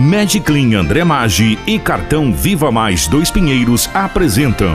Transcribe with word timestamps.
Mediclin 0.00 0.76
André 0.76 1.04
Maggi 1.04 1.58
e 1.66 1.78
Cartão 1.78 2.32
Viva 2.32 2.72
Mais 2.72 3.06
Dois 3.06 3.30
Pinheiros 3.30 3.86
apresentam 3.92 4.74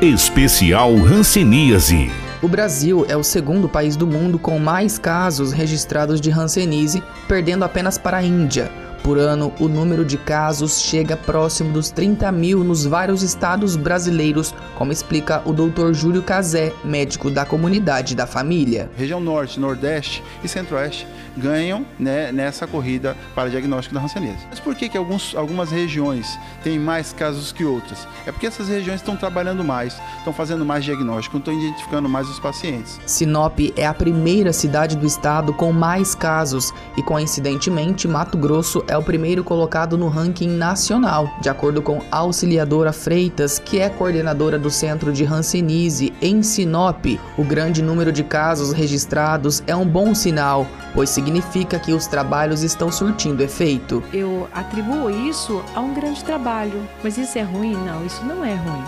Especial 0.00 0.94
Hanseníase. 0.96 2.08
O 2.40 2.46
Brasil 2.46 3.04
é 3.08 3.16
o 3.16 3.24
segundo 3.24 3.68
país 3.68 3.96
do 3.96 4.06
mundo 4.06 4.38
com 4.38 4.60
mais 4.60 4.96
casos 4.96 5.50
registrados 5.50 6.20
de 6.20 6.30
Hanseníase, 6.30 7.02
perdendo 7.26 7.64
apenas 7.64 7.98
para 7.98 8.18
a 8.18 8.22
Índia. 8.22 8.70
Por 9.02 9.18
ano, 9.18 9.52
o 9.58 9.66
número 9.66 10.04
de 10.04 10.18
casos 10.18 10.80
chega 10.82 11.16
próximo 11.16 11.72
dos 11.72 11.90
30 11.90 12.30
mil 12.32 12.62
nos 12.62 12.84
vários 12.84 13.22
estados 13.22 13.74
brasileiros, 13.74 14.54
como 14.76 14.92
explica 14.92 15.42
o 15.46 15.52
Dr. 15.52 15.92
Júlio 15.92 16.22
Cazé, 16.22 16.72
médico 16.84 17.30
da 17.30 17.46
comunidade 17.46 18.14
da 18.14 18.26
família. 18.26 18.90
Região 18.96 19.18
Norte, 19.18 19.58
Nordeste 19.58 20.22
e 20.44 20.48
Centro-Oeste 20.48 21.06
ganham 21.36 21.86
né, 21.98 22.30
nessa 22.30 22.66
corrida 22.66 23.16
para 23.34 23.48
diagnóstico 23.48 23.94
da 23.94 24.02
hanseníase. 24.02 24.46
Mas 24.50 24.60
por 24.60 24.74
que, 24.74 24.88
que 24.88 24.98
alguns, 24.98 25.34
algumas 25.34 25.70
regiões 25.70 26.38
têm 26.62 26.78
mais 26.78 27.12
casos 27.12 27.52
que 27.52 27.64
outras? 27.64 28.06
É 28.26 28.32
porque 28.32 28.46
essas 28.46 28.68
regiões 28.68 29.00
estão 29.00 29.16
trabalhando 29.16 29.64
mais, 29.64 30.00
estão 30.18 30.32
fazendo 30.32 30.64
mais 30.64 30.84
diagnóstico, 30.84 31.38
estão 31.38 31.54
identificando 31.54 32.08
mais 32.08 32.28
os 32.28 32.38
pacientes. 32.38 33.00
Sinop 33.06 33.58
é 33.76 33.86
a 33.86 33.94
primeira 33.94 34.52
cidade 34.52 34.96
do 34.96 35.06
estado 35.06 35.54
com 35.54 35.72
mais 35.72 36.14
casos 36.14 36.72
e, 36.96 37.02
coincidentemente, 37.02 38.06
Mato 38.06 38.36
Grosso 38.36 38.84
é 38.90 38.98
o 38.98 39.02
primeiro 39.02 39.44
colocado 39.44 39.96
no 39.96 40.08
ranking 40.08 40.48
nacional, 40.48 41.32
de 41.40 41.48
acordo 41.48 41.80
com 41.80 42.02
auxiliadora 42.10 42.92
Freitas, 42.92 43.56
que 43.60 43.78
é 43.78 43.88
coordenadora 43.88 44.58
do 44.58 44.68
Centro 44.68 45.12
de 45.12 45.24
Hanseníase 45.24 46.12
em 46.20 46.42
Sinop. 46.42 47.06
O 47.38 47.44
grande 47.44 47.82
número 47.82 48.10
de 48.10 48.24
casos 48.24 48.72
registrados 48.72 49.62
é 49.64 49.76
um 49.76 49.86
bom 49.86 50.12
sinal, 50.12 50.66
pois 50.92 51.08
significa 51.08 51.78
que 51.78 51.92
os 51.92 52.08
trabalhos 52.08 52.64
estão 52.64 52.90
surtindo 52.90 53.44
efeito. 53.44 54.02
Eu 54.12 54.48
atribuo 54.52 55.08
isso 55.08 55.62
a 55.72 55.80
um 55.80 55.94
grande 55.94 56.24
trabalho, 56.24 56.82
mas 57.00 57.16
isso 57.16 57.38
é 57.38 57.42
ruim? 57.42 57.74
Não, 57.74 58.04
isso 58.04 58.24
não 58.24 58.44
é 58.44 58.54
ruim. 58.56 58.84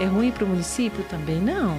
É 0.00 0.06
ruim 0.06 0.32
para 0.32 0.44
o 0.44 0.48
município? 0.48 1.04
Também 1.04 1.40
não 1.40 1.76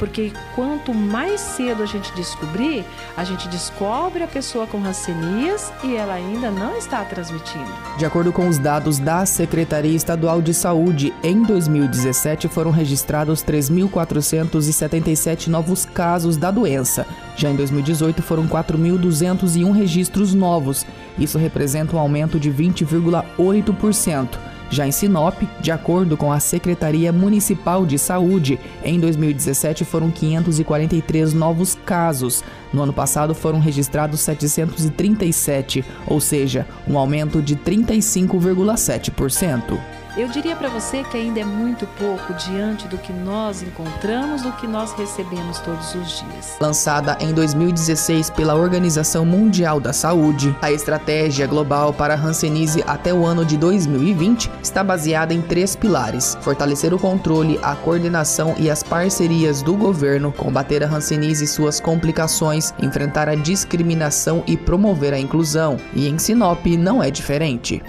porque 0.00 0.32
quanto 0.56 0.92
mais 0.94 1.40
cedo 1.40 1.82
a 1.82 1.86
gente 1.86 2.10
descobrir, 2.14 2.86
a 3.14 3.22
gente 3.22 3.46
descobre 3.48 4.24
a 4.24 4.26
pessoa 4.26 4.66
com 4.66 4.80
rancenias 4.80 5.70
e 5.84 5.94
ela 5.94 6.14
ainda 6.14 6.50
não 6.50 6.74
está 6.74 7.04
transmitindo. 7.04 7.70
De 7.98 8.06
acordo 8.06 8.32
com 8.32 8.48
os 8.48 8.56
dados 8.56 8.98
da 8.98 9.26
Secretaria 9.26 9.94
Estadual 9.94 10.40
de 10.40 10.54
Saúde, 10.54 11.12
em 11.22 11.42
2017 11.42 12.48
foram 12.48 12.70
registrados 12.70 13.44
3.477 13.44 15.48
novos 15.48 15.84
casos 15.84 16.38
da 16.38 16.50
doença. 16.50 17.06
Já 17.36 17.50
em 17.50 17.56
2018 17.56 18.22
foram 18.22 18.48
4.201 18.48 19.70
registros 19.70 20.32
novos. 20.32 20.86
Isso 21.18 21.36
representa 21.36 21.94
um 21.94 21.98
aumento 21.98 22.40
de 22.40 22.50
20,8%. 22.50 24.49
Já 24.70 24.86
em 24.86 24.92
Sinop, 24.92 25.42
de 25.60 25.72
acordo 25.72 26.16
com 26.16 26.32
a 26.32 26.38
Secretaria 26.38 27.12
Municipal 27.12 27.84
de 27.84 27.98
Saúde, 27.98 28.60
em 28.84 29.00
2017 29.00 29.84
foram 29.84 30.12
543 30.12 31.34
novos 31.34 31.76
casos. 31.84 32.44
No 32.72 32.82
ano 32.82 32.92
passado 32.92 33.34
foram 33.34 33.58
registrados 33.58 34.20
737, 34.20 35.84
ou 36.06 36.20
seja, 36.20 36.64
um 36.86 36.96
aumento 36.96 37.42
de 37.42 37.56
35,7%. 37.56 39.99
Eu 40.16 40.26
diria 40.26 40.56
para 40.56 40.68
você 40.68 41.04
que 41.04 41.16
ainda 41.16 41.38
é 41.38 41.44
muito 41.44 41.86
pouco 41.86 42.34
diante 42.34 42.88
do 42.88 42.98
que 42.98 43.12
nós 43.12 43.62
encontramos, 43.62 44.42
do 44.42 44.50
que 44.52 44.66
nós 44.66 44.92
recebemos 44.92 45.60
todos 45.60 45.94
os 45.94 46.18
dias. 46.18 46.56
Lançada 46.60 47.16
em 47.20 47.32
2016 47.32 48.28
pela 48.30 48.56
Organização 48.56 49.24
Mundial 49.24 49.78
da 49.78 49.92
Saúde, 49.92 50.54
a 50.60 50.72
estratégia 50.72 51.46
global 51.46 51.92
para 51.92 52.14
a 52.14 52.18
Hanseníase 52.18 52.82
até 52.88 53.14
o 53.14 53.24
ano 53.24 53.44
de 53.44 53.56
2020 53.56 54.50
está 54.60 54.82
baseada 54.82 55.32
em 55.32 55.40
três 55.40 55.76
pilares: 55.76 56.36
fortalecer 56.40 56.92
o 56.92 56.98
controle, 56.98 57.60
a 57.62 57.76
coordenação 57.76 58.56
e 58.58 58.68
as 58.68 58.82
parcerias 58.82 59.62
do 59.62 59.76
governo, 59.76 60.32
combater 60.32 60.82
a 60.82 60.88
Hanseníase 60.88 61.44
e 61.44 61.48
suas 61.48 61.78
complicações, 61.78 62.74
enfrentar 62.82 63.28
a 63.28 63.36
discriminação 63.36 64.42
e 64.44 64.56
promover 64.56 65.14
a 65.14 65.18
inclusão. 65.20 65.76
E 65.94 66.08
em 66.08 66.18
Sinop 66.18 66.66
não 66.66 67.00
é 67.00 67.12
diferente. 67.12 67.80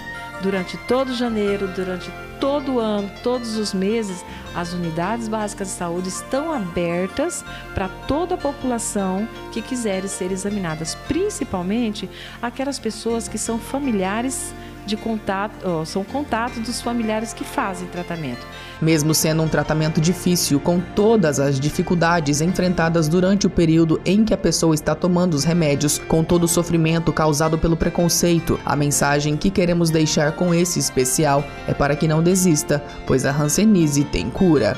Durante 0.41 0.75
todo 0.87 1.13
janeiro, 1.15 1.67
durante 1.67 2.09
todo 2.41 2.79
ano, 2.79 3.09
todos 3.23 3.55
os 3.55 3.71
meses, 3.71 4.25
as 4.55 4.73
unidades 4.73 5.27
básicas 5.27 5.67
de 5.67 5.73
saúde 5.75 6.09
estão 6.09 6.51
abertas 6.51 7.45
para 7.75 7.87
toda 7.87 8.33
a 8.33 8.37
população 8.37 9.29
que 9.51 9.61
quiser 9.61 10.05
ser 10.07 10.31
examinadas, 10.31 10.95
principalmente 11.07 12.09
aquelas 12.41 12.79
pessoas 12.79 13.27
que 13.27 13.37
são 13.37 13.59
familiares 13.59 14.53
de 14.85 14.97
contato, 14.97 15.53
oh, 15.63 15.85
são 15.85 16.03
contatos 16.03 16.59
dos 16.59 16.81
familiares 16.81 17.33
que 17.33 17.43
fazem 17.43 17.87
tratamento. 17.87 18.45
Mesmo 18.81 19.13
sendo 19.13 19.43
um 19.43 19.47
tratamento 19.47 20.01
difícil, 20.01 20.59
com 20.59 20.79
todas 20.79 21.39
as 21.39 21.59
dificuldades 21.59 22.41
enfrentadas 22.41 23.07
durante 23.07 23.45
o 23.45 23.49
período 23.49 24.01
em 24.03 24.25
que 24.25 24.33
a 24.33 24.37
pessoa 24.37 24.73
está 24.73 24.95
tomando 24.95 25.35
os 25.35 25.43
remédios, 25.43 25.99
com 25.99 26.23
todo 26.23 26.45
o 26.45 26.47
sofrimento 26.47 27.13
causado 27.13 27.57
pelo 27.57 27.77
preconceito, 27.77 28.59
a 28.65 28.75
mensagem 28.75 29.37
que 29.37 29.51
queremos 29.51 29.89
deixar 29.89 30.31
com 30.31 30.53
esse 30.53 30.79
especial 30.79 31.43
é 31.67 31.73
para 31.73 31.95
que 31.95 32.07
não 32.07 32.23
desista, 32.31 32.81
pois 33.05 33.25
a 33.25 33.31
Hanseníase 33.31 34.05
tem 34.05 34.29
cura. 34.29 34.77